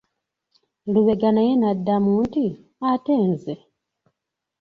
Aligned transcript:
Lubega 0.91 1.29
naye 1.35 1.53
n'addamu 1.57 2.11
nti:"ate 2.25 3.13
nze" 3.29 3.53